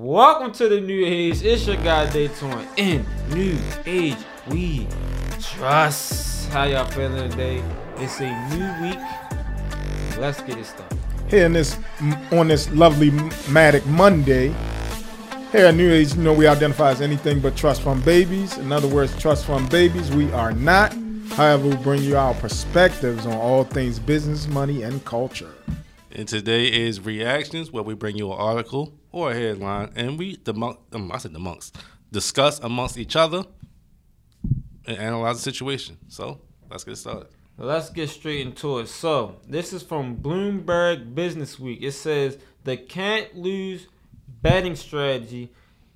[0.00, 1.42] Welcome to the new age.
[1.42, 2.68] It's your guy Dayton.
[2.76, 4.86] In new age, we
[5.40, 6.48] trust.
[6.50, 7.64] How y'all feeling today?
[7.96, 8.98] It's a new week.
[10.20, 10.96] Let's get it started.
[11.26, 11.76] Here in this
[12.30, 13.10] on this lovely
[13.50, 14.54] Matic Monday.
[15.50, 18.56] Here at New Age, you know we identify as anything but trust fund babies.
[18.56, 20.94] In other words, trust fund babies, we are not.
[21.30, 25.50] However, we bring you our perspectives on all things business, money, and culture.
[26.10, 30.36] And today is reactions, where we bring you an article or a headline, and we
[30.36, 31.72] the monk, um, I said the monks
[32.10, 33.44] discuss amongst each other
[34.86, 35.98] and analyze the situation.
[36.08, 36.40] So
[36.70, 37.28] let's get started.
[37.58, 38.86] Let's get straight into it.
[38.86, 41.82] So this is from Bloomberg Business Week.
[41.82, 43.88] It says the can't lose
[44.42, 45.50] betting strategy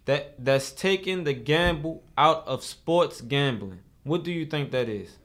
[0.05, 3.79] that that's taking the gamble out of sports gambling.
[4.03, 5.17] What do you think that is?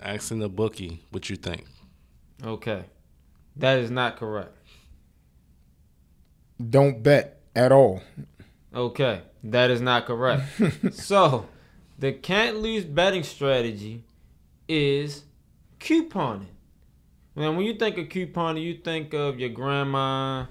[0.00, 1.66] Asking the bookie what you think.
[2.44, 2.84] Okay.
[3.56, 4.56] That is not correct.
[6.70, 8.02] Don't bet at all.
[8.74, 9.22] Okay.
[9.44, 10.44] That is not correct.
[10.92, 11.48] so,
[11.98, 14.04] the can't lose betting strategy
[14.68, 15.24] is
[15.80, 16.46] couponing.
[17.34, 20.46] Now, when you think of couponing, you think of your grandma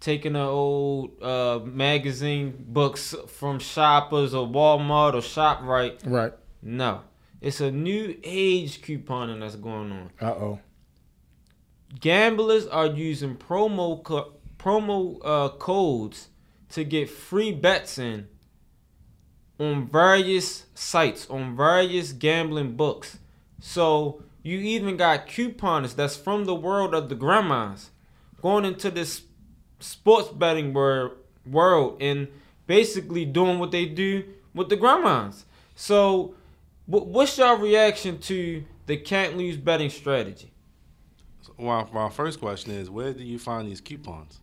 [0.00, 6.00] taking the old uh, magazine books from Shoppers or Walmart or ShopRite.
[6.04, 6.32] Right.
[6.62, 7.02] No.
[7.40, 10.10] It's a new age couponing that's going on.
[10.20, 10.60] Uh oh.
[11.98, 16.28] Gamblers are using promo co- promo uh, codes
[16.70, 18.28] to get free bets in
[19.58, 23.18] on various sites, on various gambling books.
[23.60, 27.90] So you even got couponers that's from the world of the grandmas
[28.40, 29.22] going into this
[29.80, 32.28] sports betting wor- world and
[32.66, 35.44] basically doing what they do with the grandmas.
[35.74, 36.34] So,
[36.86, 40.49] what's your reaction to the can't lose betting strategy?
[41.42, 44.40] So, well, my first question is, where do you find these coupons?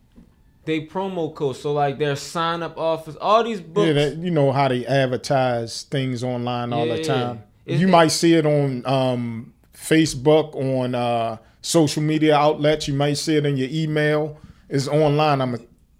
[0.65, 3.87] They promo codes, so like their sign up offers, all these books.
[3.87, 7.43] Yeah, that, you know how they advertise things online all the time.
[7.65, 12.87] Is you it- might see it on um, Facebook, on uh, social media outlets.
[12.87, 14.39] You might see it in your email.
[14.69, 15.39] It's online.
[15.41, 15.59] I'm a,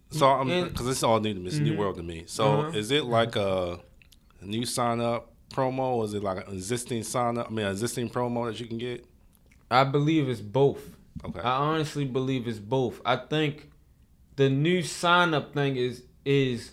[0.10, 2.24] So, I'm because it's all new to me, it's a new world to me.
[2.26, 2.78] So, Uh-huh.
[2.78, 3.80] is it like a,
[4.42, 7.48] a new sign up promo, or is it like an existing sign up?
[7.50, 9.06] I mean, an existing promo that you can get?
[9.72, 10.97] I believe it's both.
[11.26, 11.40] Okay.
[11.40, 13.02] I honestly believe it's both.
[13.06, 13.70] I think
[14.36, 16.72] the new sign up thing is is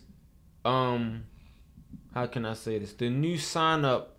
[0.65, 1.25] um
[2.13, 2.93] how can I say this?
[2.93, 4.17] The new sign up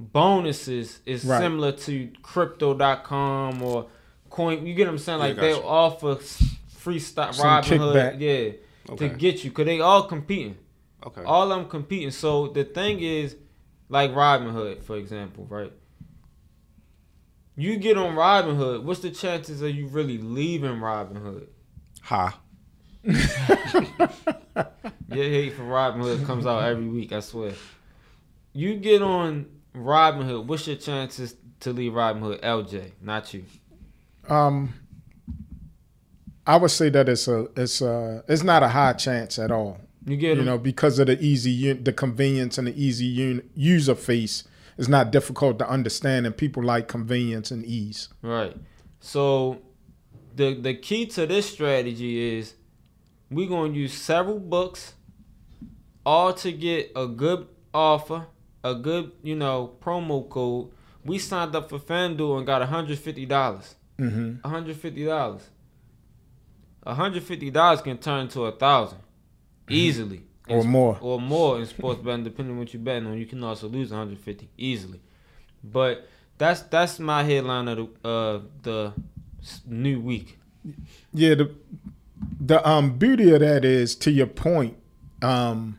[0.00, 1.38] bonuses is Right.
[1.40, 3.86] similar to crypto.com or
[4.30, 5.18] coin you get what I'm saying?
[5.20, 5.64] Yeah, Like they gotcha.
[5.66, 6.16] offer
[6.68, 9.08] free stock Robinhood, yeah, Okay.
[9.08, 10.56] to get you cuz they all competing.
[11.06, 11.22] Okay.
[11.22, 12.10] All of them competing.
[12.10, 13.36] So the thing is,
[13.88, 15.72] like Robinhood, for example, right?
[17.60, 21.48] You get on Robinhood, what's the chances of you really leaving Robinhood?
[22.02, 22.38] Ha.
[23.04, 23.16] Your
[25.24, 27.52] hate for Robinhood comes out every week, I swear.
[28.52, 32.40] You get on Robinhood, what's your chances to leave Robinhood?
[32.42, 33.44] LJ, not you.
[34.28, 34.72] um,
[36.46, 39.78] I would say that it's a it's a it's not a high chance at all.
[40.06, 43.06] You get it you know, because of the easy, u- the convenience and the easy
[43.30, 44.44] un- user face,
[44.78, 48.08] it's not difficult to understand, and people like convenience and ease.
[48.22, 48.56] Right.
[49.00, 49.60] So
[50.34, 52.54] the the key to this strategy is
[53.30, 54.94] we're gonna use several books
[56.06, 58.26] all to get a good offer,
[58.64, 60.70] a good, you know, promo code.
[61.04, 63.26] We signed up for FanDuel and got 150.
[63.26, 64.48] dollars Mm-hmm.
[64.48, 65.40] $150.
[66.86, 69.00] $150 can turn to a thousand
[69.68, 70.22] easily.
[70.50, 70.98] Or more.
[71.00, 73.18] Or more in sports betting, depending on what you're betting on.
[73.18, 75.00] You can also lose 150 easily.
[75.62, 78.92] But that's that's my headline of the uh, the
[79.66, 80.38] new week.
[81.12, 81.54] Yeah, the
[82.40, 84.76] the um beauty of that is to your point.
[85.20, 85.78] Um,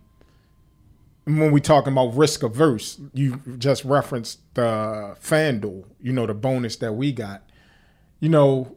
[1.26, 5.86] when we talking about risk averse, you just referenced the FanDuel.
[6.02, 7.44] You know the bonus that we got.
[8.20, 8.76] You know,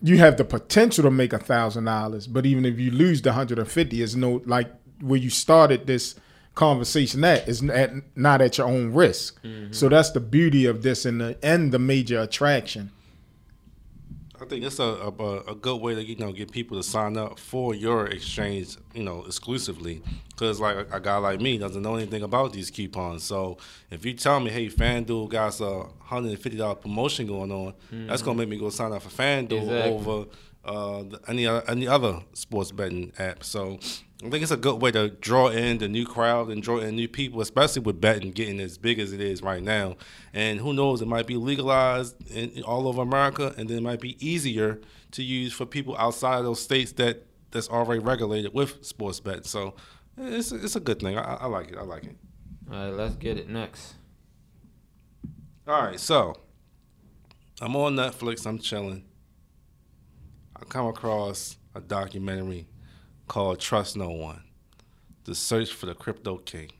[0.00, 3.32] you have the potential to make a thousand dollars, but even if you lose the
[3.32, 6.14] hundred and fifty, it's no like where you started this
[6.54, 9.40] conversation at is at, not at your own risk.
[9.70, 12.90] So that's the beauty of this and the and the major attraction.
[14.42, 17.16] I think it's a, a a good way to you know get people to sign
[17.18, 20.02] up for your exchange, you know, exclusively.
[20.30, 23.22] Because like a, a guy like me doesn't know anything about these coupons.
[23.22, 23.58] So
[23.90, 27.74] if you tell me, hey, FanDuel got a hundred and fifty dollar promotion going on,
[28.08, 29.92] that's gonna make me go sign up for FanDuel Exactly.
[29.92, 30.26] over
[30.64, 33.44] uh, any any other sports betting app.
[33.44, 33.78] So
[34.22, 36.94] I think it's a good way to draw in the new crowd and draw in
[36.94, 39.96] new people, especially with betting getting as big as it is right now.
[40.34, 44.00] And who knows, it might be legalized in, all over America, and then it might
[44.00, 44.78] be easier
[45.12, 49.44] to use for people outside of those states that that's already regulated with sports betting.
[49.44, 49.74] So
[50.18, 51.16] it's it's a good thing.
[51.16, 51.78] I, I like it.
[51.78, 52.16] I like it.
[52.70, 53.94] All right, let's get it next.
[55.66, 56.36] All right, so
[57.60, 58.46] I'm on Netflix.
[58.46, 59.04] I'm chilling.
[60.54, 62.66] I come across a documentary
[63.30, 64.42] called "Trust No One:
[65.24, 66.70] The Search for the Crypto King."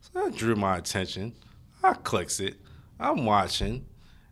[0.00, 1.34] So that drew my attention.
[1.82, 2.54] I clicks it.
[2.98, 3.86] I'm watching.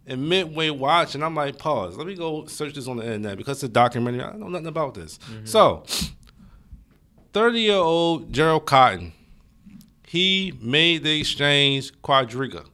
[0.07, 1.97] And midway watching, I'm like, pause.
[1.97, 4.23] Let me go search this on the internet because it's a documentary.
[4.23, 5.19] I know nothing about this.
[5.19, 5.45] Mm-hmm.
[5.45, 5.85] So,
[7.35, 9.13] 30 year old Gerald Cotten,
[10.07, 12.67] he made the exchange Quadriga.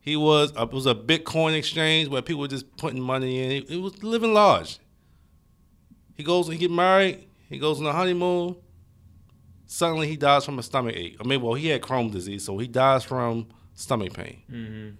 [0.00, 3.64] He was a, it was a Bitcoin exchange where people were just putting money in.
[3.68, 4.78] It, was living large.
[6.14, 7.24] He goes and get married.
[7.48, 8.56] He goes on a honeymoon.
[9.66, 11.16] Suddenly he dies from a stomach ache.
[11.20, 14.42] I mean, well, he had Crohn's disease, so he dies from stomach pain.
[14.50, 14.90] Mm-hmm.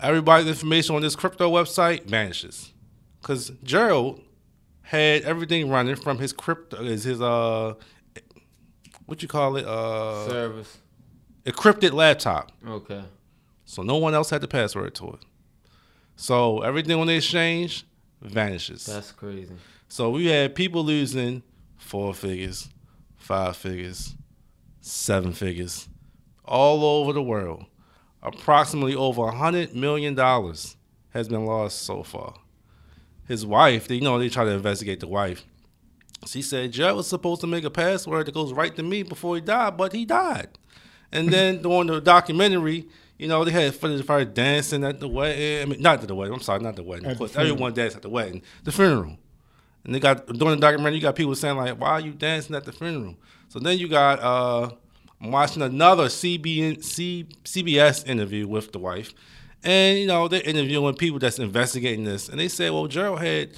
[0.00, 2.72] Everybody's information on this crypto website vanishes
[3.20, 4.20] because Gerald
[4.82, 7.74] had everything running from his crypto, is his uh,
[9.06, 10.78] what you call it, uh, Service.
[11.44, 12.52] encrypted laptop.
[12.66, 13.02] Okay.
[13.64, 15.20] So no one else had the password to it.
[16.16, 17.84] So everything on the exchange
[18.22, 18.86] vanishes.
[18.86, 19.54] That's crazy.
[19.88, 21.42] So we had people losing
[21.76, 22.68] four figures,
[23.16, 24.14] five figures,
[24.80, 25.88] seven figures,
[26.44, 27.64] all over the world.
[28.22, 30.76] Approximately over a hundred million dollars
[31.10, 32.34] has been lost so far.
[33.26, 35.44] His wife, they, you know, they try to investigate the wife.
[36.26, 39.36] She said Jared was supposed to make a password that goes right to me before
[39.36, 40.48] he died, but he died.
[41.12, 42.88] And then during the documentary,
[43.18, 45.62] you know, they had footage of her dancing at the wedding.
[45.62, 46.34] I mean, not at the wedding.
[46.34, 47.06] I'm sorry, not the wedding.
[47.06, 48.42] At Of course, everyone danced at the wedding.
[48.64, 49.16] The funeral.
[49.88, 52.54] And they got during the documentary, you got people saying like, "Why are you dancing
[52.54, 53.16] at the funeral?"
[53.48, 54.70] So then you got uh,
[55.18, 59.14] I'm watching another CBN, C, CBS interview with the wife,
[59.64, 63.52] and you know they're interviewing people that's investigating this, and they said, "Well, Gerald had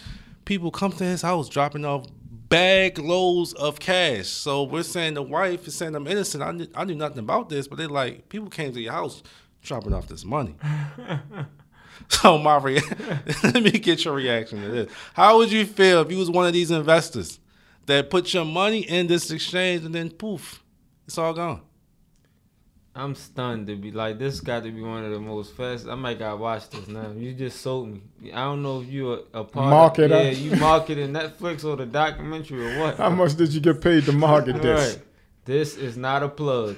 [0.45, 2.07] people come to his house dropping off
[2.49, 6.45] bag loads of cash." So we're saying the wife is saying I'm innocent.
[6.45, 9.25] I knew, I knew nothing about this, but they're like, people came to your house
[9.65, 10.55] dropping off this money.
[12.21, 12.81] So my rea-
[13.45, 14.93] let me get your reaction to this.
[15.15, 17.39] How would you feel if you was one of these investors
[17.87, 20.63] that put your money in this exchange and then poof,
[21.07, 21.63] it's all gone?
[22.95, 24.41] I'm stunned to be like this.
[24.41, 25.87] Got to be one of the most fast.
[25.87, 27.13] I might gotta watch this now.
[27.13, 28.33] You just sold me.
[28.33, 30.01] I don't know if you a, a part.
[30.01, 30.25] Of, Marketer.
[30.25, 32.97] yeah, you marketing Netflix or the documentary or what.
[32.99, 34.97] How much did you get paid to market this?
[34.97, 35.05] Right.
[35.45, 36.77] This is not a plug.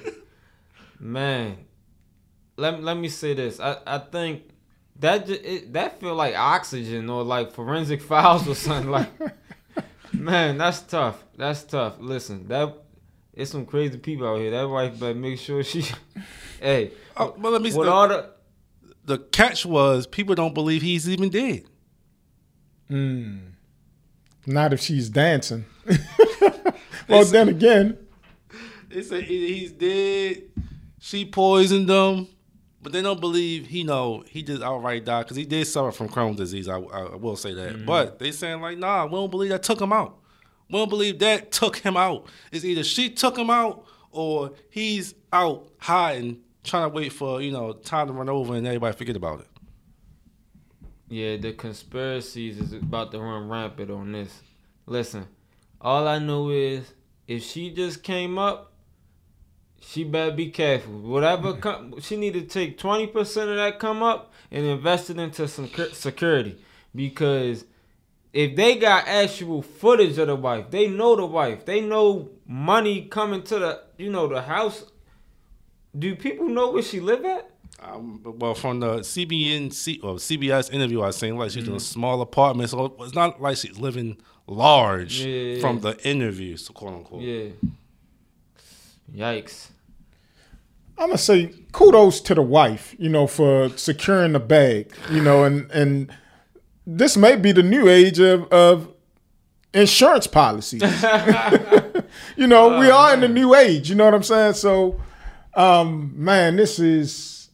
[0.99, 1.57] Man,
[2.55, 3.59] let, let me say this.
[3.59, 4.43] I, I think
[4.99, 9.09] that ju- it, that feel like oxygen or like forensic files or something like
[10.13, 11.23] Man, that's tough.
[11.37, 11.95] That's tough.
[11.99, 12.77] Listen, that
[13.33, 14.51] it's some crazy people out here.
[14.51, 15.83] That wife better make sure she
[16.61, 17.73] Hey, Oh, but let me.
[17.73, 18.29] with all the
[19.05, 21.63] the catch was people don't believe he's even dead.
[22.89, 23.39] Mm.
[24.45, 25.65] Not if she's dancing.
[27.09, 27.97] well, then again,
[28.89, 30.43] They say he's dead.
[30.99, 32.27] She poisoned him,
[32.83, 36.09] but they don't believe he know he just outright died because he did suffer from
[36.09, 36.67] Crohn's disease.
[36.67, 37.85] I, I, I will say that, mm-hmm.
[37.85, 40.19] but they saying like, nah, we don't believe that took him out.
[40.69, 42.27] We don't believe that took him out.
[42.51, 47.51] It's either she took him out or he's out hiding, trying to wait for you
[47.51, 49.47] know time to run over and everybody forget about it.
[51.07, 54.41] Yeah, the conspiracies is about to run rampant on this.
[54.85, 55.27] Listen,
[55.79, 56.91] all I know is
[57.27, 58.72] if she just came up,
[59.85, 60.93] she better be careful.
[60.93, 65.17] Whatever come, she need to take twenty percent of that come up and invest it
[65.17, 66.57] into some security
[66.95, 67.65] because
[68.31, 73.03] if they got actual footage of the wife, they know the wife, they know money
[73.03, 74.85] coming to the you know the house.
[75.97, 77.49] Do people know where she live at?
[77.79, 81.79] Um, well, from the CBN, C, or CBS interview, I saying like she's in a
[81.79, 85.59] small apartment, so it's not like she's living large Yeah.
[85.59, 87.21] from the interview, so quote unquote.
[87.21, 87.49] Yeah.
[89.13, 89.69] Yikes.
[90.97, 95.43] I'm gonna say kudos to the wife, you know, for securing the bag, you know,
[95.43, 96.11] and and
[96.85, 98.93] this may be the new age of of
[99.73, 100.81] insurance policies.
[102.37, 103.89] you know, we are in the new age.
[103.89, 104.53] You know what I'm saying?
[104.53, 105.01] So,
[105.55, 107.49] um, man, this is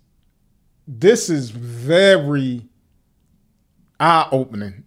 [0.87, 2.67] this is very
[3.99, 4.83] eye opening.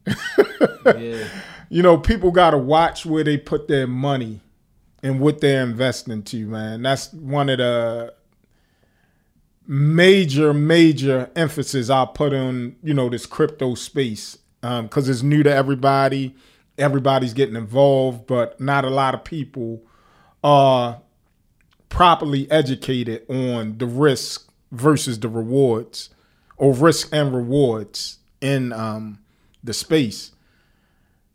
[0.84, 1.28] Yeah.
[1.68, 4.40] you know, people got to watch where they put their money
[5.02, 6.82] and what they're investing to, man.
[6.82, 8.14] That's one of the
[9.66, 15.52] major, major emphasis I put on, you know, this crypto space because it's new to
[15.52, 16.34] everybody.
[16.78, 19.82] Everybody's getting involved, but not a lot of people
[20.42, 21.00] are
[21.88, 26.10] properly educated on the risk versus the rewards
[26.56, 29.18] or risk and rewards in um,
[29.62, 30.32] the space.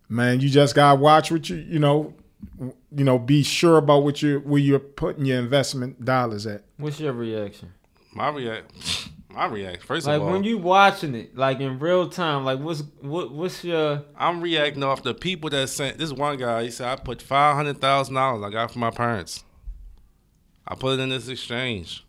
[0.10, 2.14] Man, you just gotta watch what you you know,
[2.60, 6.64] you know, be sure about what you where you're putting your investment dollars at.
[6.78, 7.74] What's your reaction?
[8.18, 9.84] My react, my react.
[9.84, 13.32] First Like of all, when you watching it, like in real time, like what's what
[13.32, 16.00] what's your I'm reacting off the people that sent.
[16.00, 18.90] This one guy, he said, I put five hundred thousand dollars I got from my
[18.90, 19.44] parents.
[20.68, 22.04] I put it in this exchange.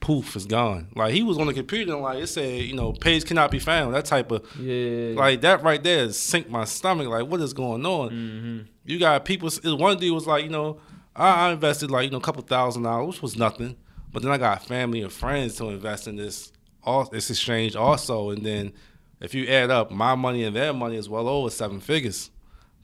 [0.00, 0.88] Poof, it's gone.
[0.96, 3.60] Like he was on the computer and like it said, you know, page cannot be
[3.60, 3.94] found.
[3.94, 7.06] That type of yeah like that right there sink my stomach.
[7.06, 8.10] Like what is going on?
[8.10, 8.58] mm-hmm.
[8.84, 9.48] You got people.
[9.64, 10.80] One dude was like, you know,
[11.14, 13.76] I, I invested like you know a couple thousand dollars, which was nothing.
[14.12, 18.30] But then I got family and friends to invest in this all this exchange also,
[18.30, 18.72] and then
[19.20, 22.30] if you add up my money and their money is well over seven figures.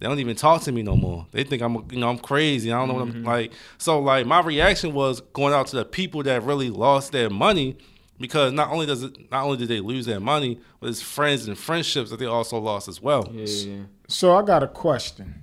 [0.01, 1.27] They don't even talk to me no more.
[1.31, 2.71] They think I'm, you know, I'm crazy.
[2.71, 3.27] I don't know what I'm mm-hmm.
[3.27, 3.53] like.
[3.79, 7.79] So like my reaction was going out to the people that really lost their money
[8.19, 11.49] because not only does it, not only did they lose their money, but it's friends
[11.49, 13.29] and friendships that they also lost as well.
[13.33, 15.43] yeah yeah So I got a question.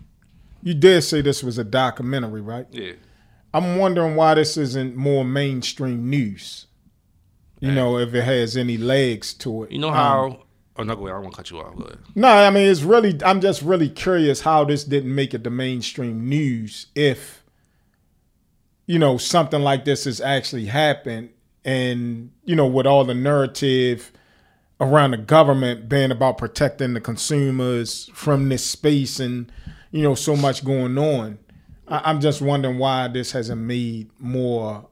[0.63, 2.67] You did say this was a documentary, right?
[2.71, 2.93] Yeah.
[3.53, 6.67] I'm wondering why this isn't more mainstream news.
[7.59, 9.71] You know, if it has any legs to it.
[9.71, 10.43] You know Um, how?
[10.77, 11.15] oh no, go ahead.
[11.15, 11.75] I won't to cut you off.
[11.75, 11.99] Go ahead.
[12.15, 13.19] No, I mean it's really.
[13.23, 16.87] I'm just really curious how this didn't make it the mainstream news.
[16.95, 17.43] If
[18.87, 21.29] you know something like this has actually happened,
[21.63, 24.11] and you know with all the narrative
[24.79, 29.51] around the government being about protecting the consumers from this space, and
[29.91, 31.37] you know so much going on,
[31.91, 34.87] I, I'm just wondering why this hasn't made more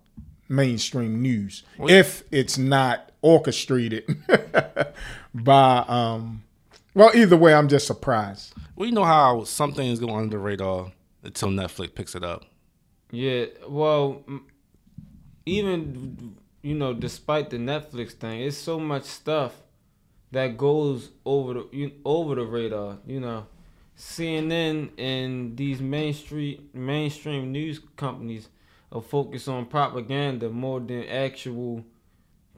[0.48, 4.03] mainstream news if it's not orchestrated
[5.34, 6.44] by um
[6.96, 10.44] well either way i'm just surprised Well, you know how some things go under the
[10.44, 10.91] radar
[11.24, 12.46] until Netflix picks it up.
[13.12, 14.24] Yeah, well,
[15.46, 19.53] even you know, despite the Netflix thing, it's so much stuff
[20.32, 22.98] that goes over the over the radar.
[23.06, 23.48] You know,
[24.00, 28.48] CNN and these mainstream mainstream news companies
[28.94, 31.84] are focused on propaganda more than actual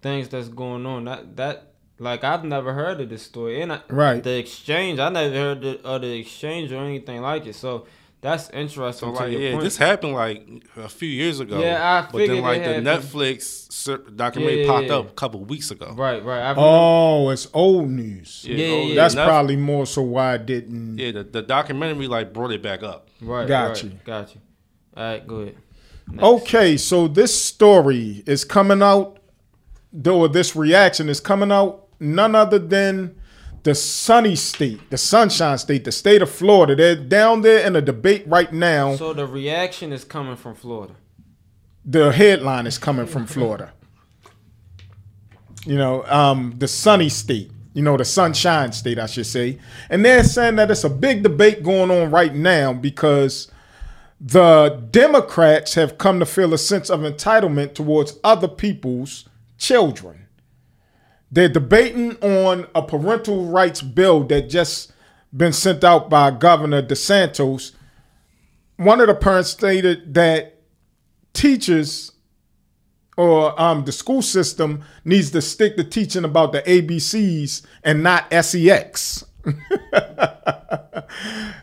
[0.01, 1.05] things that's going on.
[1.05, 4.24] That that like I've never heard of this story, and I, Right.
[4.24, 7.55] the exchange I never heard the, of the exchange or anything like it.
[7.55, 7.88] So.
[8.21, 9.09] That's interesting.
[9.09, 9.63] So to like, your yeah, point.
[9.63, 10.47] this happened like
[10.77, 11.59] a few years ago.
[11.59, 12.87] Yeah, I But figured then like the happened.
[12.87, 15.93] Netflix cer- documentary Yeah, popped yeah, up a couple weeks ago.
[15.97, 16.41] Right, right.
[16.51, 18.95] I've oh it's old news Yeah, yeah, yeah.
[18.95, 22.83] that's probably more so why it didn't Yeah, the, the documentary like brought it back
[22.83, 23.09] up.
[23.21, 23.91] right, Got right, you.
[24.05, 24.41] got you.
[24.95, 25.55] All right, go ahead.
[26.07, 26.23] Next.
[26.23, 29.17] okay so this story is coming out
[29.93, 33.15] though this reaction is coming out none other than
[33.63, 37.82] the sunny state the sunshine state the state of florida they're down there in a
[37.82, 40.96] debate right now So the reaction is coming from Florida.
[41.86, 43.74] the headline is coming from Florida.
[45.65, 49.60] You know, um, the sunny state, you know, the sunshine state, I should say.
[49.91, 53.51] And they're saying that it's a big debate going on right now because
[54.20, 60.25] the Democrats have come to feel a sense of entitlement towards other people's children.
[61.31, 64.91] They're debating on a parental rights bill that just
[65.35, 67.71] been sent out by Governor DeSantis.
[68.75, 70.61] One of the parents stated that
[71.33, 72.11] teachers
[73.15, 78.33] or um, the school system needs to stick to teaching about the ABCs and not
[78.43, 79.23] sex.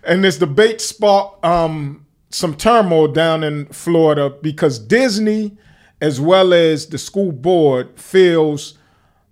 [0.04, 5.56] and this debate sparked um, some turmoil down in Florida because Disney,
[6.00, 8.77] as well as the school board, feels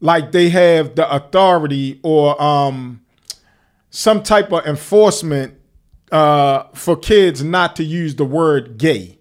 [0.00, 3.02] like they have the authority or um,
[3.90, 5.54] some type of enforcement
[6.12, 9.18] uh, for kids not to use the word gay.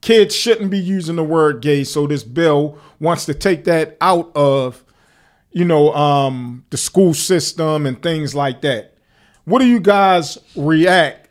[0.00, 4.30] Kids shouldn't be using the word gay, so this bill wants to take that out
[4.36, 4.84] of,
[5.50, 8.94] you know, um, the school system and things like that.
[9.44, 11.28] What do you guys react?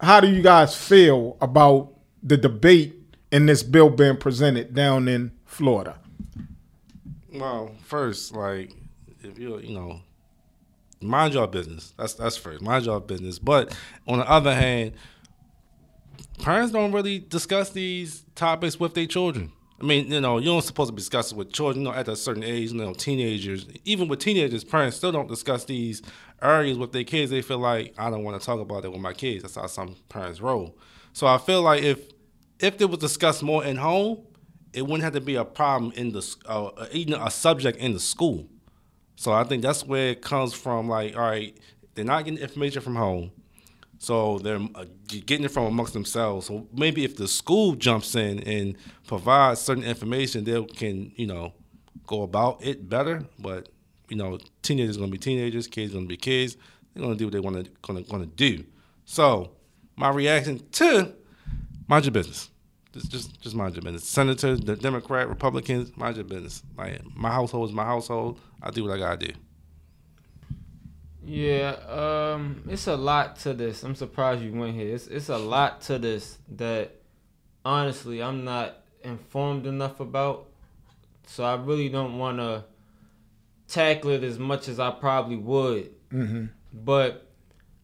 [0.00, 1.92] How do you guys feel about
[2.22, 2.94] the debate
[3.32, 5.98] in this bill being presented down in Florida?
[7.38, 8.72] Well, first, like
[9.22, 10.00] if you you know,
[11.00, 11.94] mind your business.
[11.96, 12.62] That's that's first.
[12.62, 13.38] Mind your business.
[13.38, 13.76] But
[14.06, 14.92] on the other hand,
[16.38, 19.52] parents don't really discuss these topics with their children.
[19.80, 21.84] I mean, you know, you don't supposed to discuss it with children.
[21.84, 23.66] You know, at a certain age, you know, teenagers.
[23.84, 26.02] Even with teenagers, parents still don't discuss these
[26.42, 27.30] areas with their kids.
[27.30, 29.42] They feel like I don't want to talk about it with my kids.
[29.42, 30.76] That's how some parents roll.
[31.12, 32.00] So I feel like if
[32.58, 34.26] if it was discussed more in home,
[34.78, 38.00] it wouldn't have to be a problem in the uh, even a subject in the
[38.00, 38.48] school.
[39.16, 40.88] So I think that's where it comes from.
[40.88, 41.58] Like, all right,
[41.94, 43.32] they're not getting information from home,
[43.98, 46.46] so they're uh, getting it from amongst themselves.
[46.46, 48.76] So maybe if the school jumps in and
[49.08, 51.52] provides certain information, they can you know
[52.06, 53.24] go about it better.
[53.40, 53.68] But
[54.08, 56.56] you know, teenagers are gonna be teenagers, kids are gonna be kids.
[56.94, 58.64] they're gonna do what they want to gonna gonna do.
[59.04, 59.50] So
[59.96, 61.14] my reaction to
[61.88, 62.50] mind your business.
[62.92, 64.04] Just just just mind your business.
[64.04, 66.62] Senator, the Democrat, Republicans, mind your business.
[66.76, 68.40] Like my household is my household.
[68.62, 69.32] I do what I gotta do.
[71.24, 73.82] Yeah, um, it's a lot to this.
[73.82, 74.94] I'm surprised you went here.
[74.94, 76.92] It's it's a lot to this that
[77.64, 80.46] honestly I'm not informed enough about.
[81.26, 82.64] So I really don't want to
[83.68, 85.90] tackle it as much as I probably would.
[86.10, 86.46] Mm-hmm.
[86.72, 87.26] But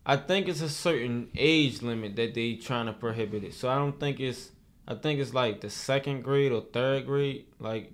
[0.06, 3.52] I think it's a certain age limit that they trying to prohibit it.
[3.52, 4.50] So I don't think it's
[4.86, 7.92] I think it's like the second grade or third grade, like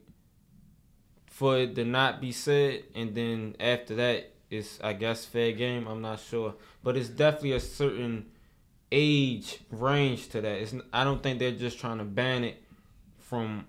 [1.26, 5.86] for it to not be said, and then after that it's I guess fair game.
[5.86, 8.26] I'm not sure, but it's definitely a certain
[8.90, 10.60] age range to that.
[10.60, 12.62] It's I don't think they're just trying to ban it
[13.18, 13.66] from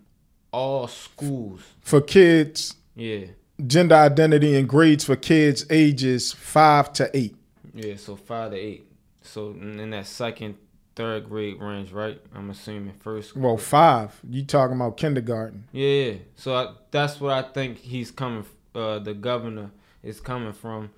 [0.51, 1.61] all schools.
[1.81, 3.25] For kids, Yeah,
[3.65, 7.35] gender identity and grades for kids ages five to eight.
[7.75, 7.95] yeah.
[7.97, 8.87] So five to eight.
[9.21, 10.55] So in in that second,
[10.95, 12.19] third grade range, right?
[12.35, 13.35] I'm assuming first.
[13.35, 14.19] Well, five.
[14.27, 15.65] You talking about kindergarten?
[15.71, 18.45] Yeah, so I, that's what I think he's coming.
[18.73, 19.71] Uh, the governor
[20.03, 20.91] is coming from,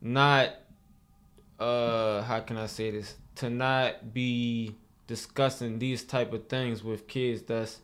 [0.00, 0.50] not.
[1.58, 3.16] Uh, how can I say this?
[3.36, 4.74] To not be
[5.06, 7.80] discussing these type of things with kids that's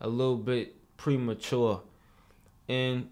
[0.00, 1.82] a little bit premature,
[2.68, 3.08] and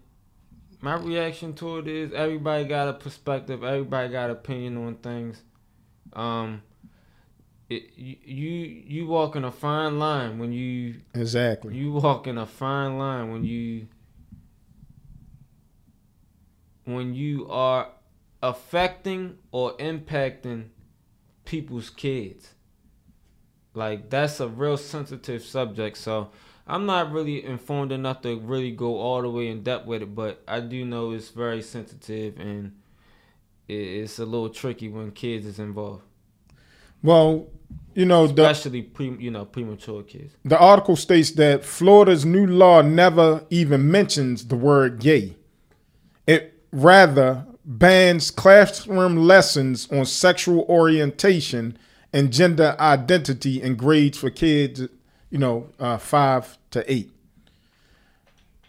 [0.81, 5.41] my reaction to it is everybody got a perspective, everybody got opinion on things.
[6.13, 6.63] Um,
[7.71, 11.75] it, you you you walking a fine line when you Exactly.
[11.75, 13.87] you walk in a fine line when you
[16.83, 17.89] when you are
[18.43, 20.69] affecting or impacting
[21.45, 22.53] people's kids.
[23.73, 25.97] Like that's a real sensitive subject.
[25.97, 26.31] So
[26.67, 30.13] I'm not really informed enough to really go all the way in depth with it,
[30.13, 32.73] but I do know it's very sensitive and
[33.67, 36.03] it's a little tricky when kids is involved,
[37.03, 37.47] Well,
[37.93, 40.33] you know the especially pre you know premature kids.
[40.45, 45.35] the article states that Florida's new law never even mentions the word gay.
[46.25, 51.77] It rather bans classroom lessons on sexual orientation
[52.13, 54.81] and gender identity in grades for kids,
[55.29, 57.11] you know, uh, five to eight.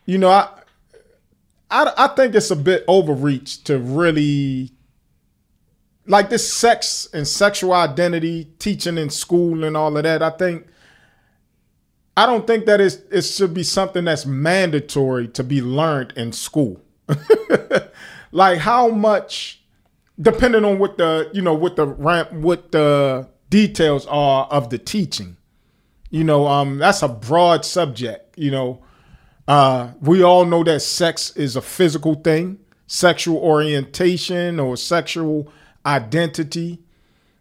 [0.05, 0.49] You know, I,
[1.71, 4.73] I, I think it's a bit overreach to really
[6.07, 10.23] like this sex and sexual identity teaching in school and all of that.
[10.23, 10.67] I think
[12.17, 16.81] I don't think that it should be something that's mandatory to be learned in school.
[18.33, 19.63] like how much,
[20.21, 24.79] depending on what the you know what the ramp what the details are of the
[24.79, 25.37] teaching.
[26.11, 28.39] You know, um, that's a broad subject.
[28.39, 28.83] You know,
[29.49, 35.51] uh, we all know that sex is a physical thing, sexual orientation or sexual
[35.85, 36.81] identity.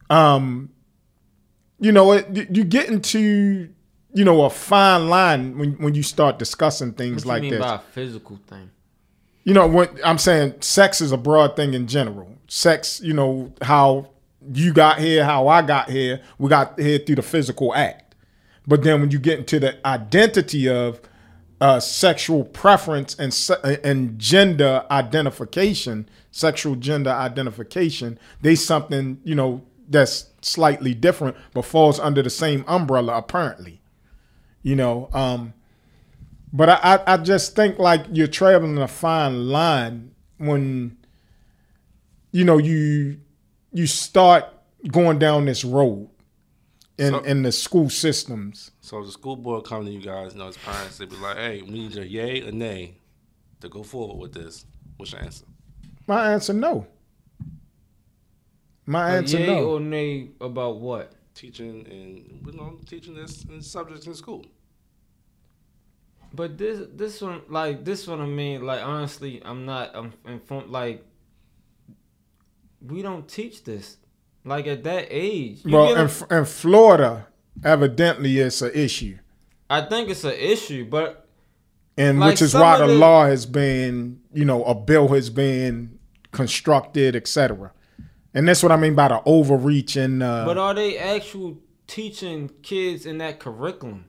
[0.10, 0.70] Um,
[1.80, 3.70] you know, it, you get into
[4.14, 7.60] you know a fine line when when you start discussing things What like you mean
[7.60, 7.68] this.
[7.70, 8.72] by a physical thing?
[9.44, 12.38] You know, when I'm saying sex is a broad thing in general.
[12.48, 14.10] Sex, you know, how
[14.54, 18.16] you got here, how I got here, we got here through the physical act.
[18.68, 21.02] But then when you get into the identity of
[21.60, 23.36] uh, sexual preference and
[23.84, 32.00] and gender identification, sexual gender identification, they something you know that's slightly different, but falls
[32.00, 33.82] under the same umbrella apparently.
[34.64, 35.54] You know, um,
[36.54, 40.98] but I, I, just think like you're traveling a fine line when
[42.32, 43.20] you know you
[43.74, 44.46] you start
[44.88, 46.10] going down this road
[46.98, 48.72] in, So- in the school systems.
[48.82, 51.38] So the school board come to you guys, you know, as parents, they be like,
[51.38, 52.96] "Hey, we need a yay or nay
[53.62, 54.66] to go forward with this."
[54.98, 55.46] What's your answer?
[56.12, 56.86] My answer no.
[58.86, 59.76] My answer yay no.
[59.76, 61.14] or nay about what?
[61.34, 64.46] Teaching and you know, teaching this in subjects in school.
[66.34, 70.70] But this this one like this one I mean like honestly I'm not I'm informed
[70.70, 71.06] like
[72.86, 73.96] we don't teach this
[74.44, 75.62] like at that age.
[75.64, 77.28] You well, in, a- F- in Florida,
[77.64, 79.18] evidently it's an issue,
[79.70, 81.26] I think it's an issue, but
[81.98, 85.30] and Like which is why the the- law has been, you know, a bill has
[85.30, 86.00] been
[86.32, 87.72] constructed, etc.
[88.34, 92.50] And that's what I mean by the overreach and uh, but are they actual teaching
[92.64, 94.06] kids in that curriculum?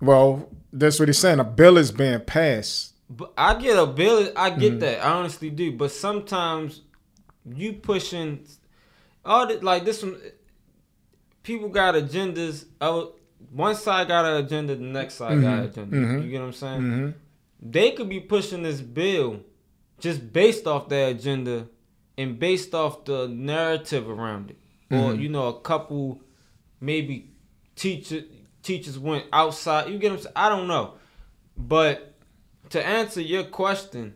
[0.00, 1.38] well, that's what he's saying.
[1.40, 2.92] A bill is being passed.
[3.08, 4.32] But I get a bill.
[4.36, 4.78] I get Mm-hmm.
[4.80, 5.04] that.
[5.04, 5.70] I honestly do.
[5.72, 6.80] But sometimes
[7.46, 8.44] you pushing
[9.24, 10.16] all the, like this one.
[11.44, 12.64] People got agendas.
[12.80, 13.08] Other,
[13.52, 14.74] one side got an agenda.
[14.74, 15.96] The next side got an agenda.
[15.96, 16.24] Mhm.
[16.24, 16.80] You get what I'm saying?
[16.82, 17.10] hmm
[17.60, 19.40] They could be pushing this bill
[19.98, 21.68] just based off their agenda,
[22.18, 24.58] and based off the narrative around it,
[24.90, 25.20] or Mm-hmm.
[25.22, 26.20] you know, a couple
[26.80, 27.30] maybe
[27.76, 28.22] teacher
[28.62, 29.88] teachers went outside.
[29.88, 30.32] You get what I'm saying?
[30.36, 30.94] I don't know,
[31.56, 32.14] but
[32.70, 34.14] to answer your question,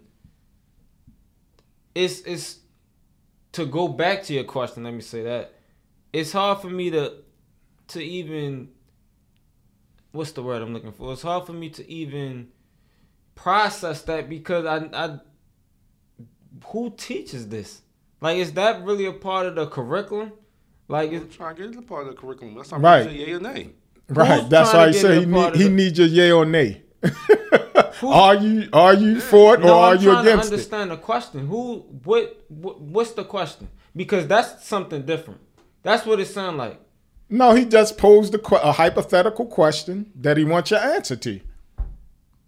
[1.95, 2.59] it's it's
[3.53, 4.85] to go back to your question.
[4.85, 5.55] Let me say that
[6.13, 7.15] it's hard for me to
[7.89, 8.71] to even
[10.13, 11.13] what's the word I'm looking for?
[11.13, 12.49] It's hard for me to even
[13.35, 15.19] process that because I I
[16.67, 17.83] who teaches this?
[18.21, 20.33] Like, is that really a part of the curriculum?
[20.89, 22.55] Like, is, I'm trying to get it a part of the curriculum.
[22.57, 23.07] That's not Right.
[23.07, 23.15] right.
[23.15, 23.71] yay or nay.
[24.09, 24.41] Right.
[24.41, 26.45] Who's That's why to he get said he need he the- needs your yay or
[26.47, 26.83] nay.
[28.03, 30.53] are you are you for it or no, are I'm you trying to against it?
[30.55, 31.47] understand the question.
[31.47, 31.81] Who?
[32.05, 32.81] What, what?
[32.81, 33.69] What's the question?
[33.95, 35.41] Because that's something different.
[35.83, 36.81] That's what it sounds like.
[37.31, 41.41] No, he just posed a, a hypothetical question that he wants your answer to.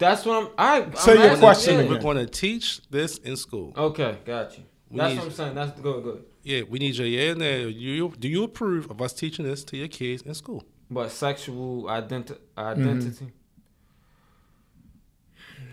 [0.01, 0.49] That's what I'm.
[0.59, 1.81] I, I'm Say your question yeah.
[1.81, 1.93] again.
[1.93, 3.73] We're going to teach this in school.
[3.77, 4.65] Okay, got you.
[4.91, 5.55] We That's what I'm saying.
[5.55, 6.03] That's good.
[6.03, 6.25] Good.
[6.43, 7.69] Yeah, we need your or nay.
[7.69, 10.65] You, do you approve of us teaching this to your kids in school?
[10.91, 12.61] But sexual identi- Mm-hmm.
[12.89, 13.33] identity.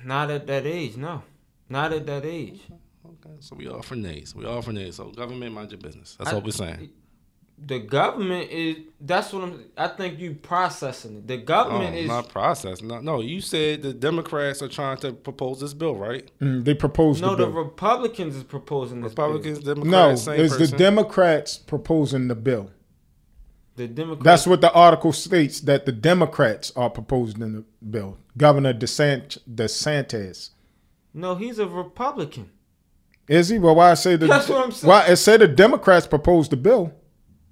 [0.03, 0.97] Not at that age.
[0.97, 1.23] No.
[1.69, 2.61] Not at that age.
[3.05, 4.35] Okay, so we all for nays.
[4.35, 4.97] We all for nays.
[4.97, 6.15] So government, mind your business.
[6.19, 6.89] That's I- what we're saying.
[7.60, 8.78] The government is.
[9.02, 9.63] That's what I'm.
[9.76, 11.28] I think you processing it.
[11.28, 12.08] The Oh, government is.
[12.08, 12.84] not process.
[12.84, 13.20] No, no.
[13.20, 16.30] You said the Democrats are trying to propose this bill, right?
[16.39, 17.52] Mm, they proposed no, the the.
[17.52, 19.13] Republicans is proposing this.
[19.15, 19.26] bill.
[19.34, 20.72] Republicans, no, Democrats, same it's person.
[20.72, 22.70] the Democrats proposing the bill.
[23.76, 24.24] The Democrats.
[24.24, 28.17] That's what the article states that the Democrats are proposing in the bill.
[28.38, 30.52] Governor DeSant- DeSantis.
[31.13, 32.52] No, he's a Republican.
[33.28, 33.58] Is he?
[33.60, 34.89] Well, why I say the That's what I'm saying.
[34.89, 36.93] why it said the Democrats proposed the bill.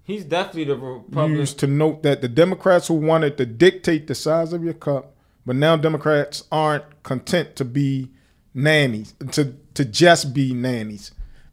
[0.05, 1.35] He's definitely the Republican.
[1.35, 5.15] Used to note that the Democrats who wanted to dictate the size of your cup,
[5.45, 8.11] but now Democrats aren't content to be
[8.53, 11.11] nannies, to to just be nannies.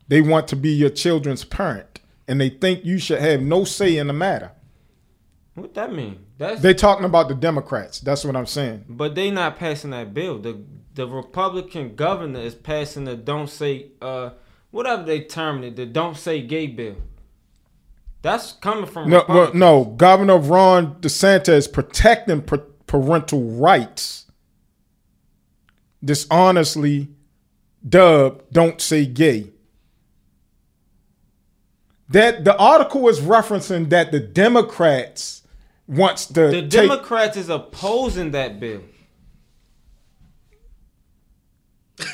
[0.08, 3.96] They want to be your children's parent, and they think you should have no say
[3.96, 4.50] in the matter.
[5.54, 6.18] What that mean?
[6.36, 6.60] That's.
[6.60, 8.00] They talking about the Democrats.
[8.00, 8.84] That's what I'm saying.
[8.88, 10.38] but they not passing that bill.
[10.38, 10.62] The
[10.94, 14.30] the Republican governor is passing the don't say uh
[14.70, 16.96] whatever they term it the don't say gay bill.
[18.22, 19.84] That's coming from No, well, no.
[19.84, 24.26] Governor Ron DeSantis protecting pa- parental rights.
[26.04, 27.08] Dishonestly,
[27.86, 29.50] dub don't say gay.
[32.08, 35.42] That the article is referencing that the Democrats
[35.86, 36.70] wants to The take.
[36.70, 38.82] Democrats is opposing that bill.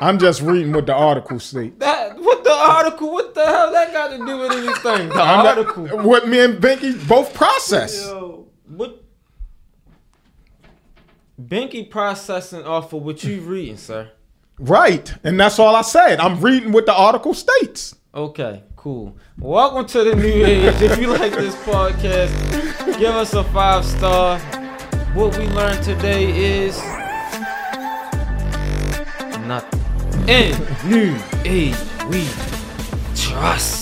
[0.00, 1.76] I'm just reading what the article states.
[1.78, 2.01] That
[2.34, 3.12] what the article?
[3.12, 5.08] What the hell that got to do with anything?
[5.08, 5.86] The I'm not- article.
[6.02, 8.06] what me and Binky both process.
[8.06, 8.98] Yo, what?
[11.40, 14.10] Binky processing off of what you reading, sir.
[14.58, 16.20] Right, and that's all I said.
[16.20, 17.96] I'm reading what the article states.
[18.14, 19.16] Okay, cool.
[19.38, 20.80] Welcome to the new age.
[20.82, 24.38] If you like this podcast, give us a five star.
[25.14, 26.76] What we learned today is
[29.46, 29.80] nothing.
[30.28, 30.54] In
[30.88, 31.74] new age,
[32.08, 32.28] we
[33.14, 33.81] trust.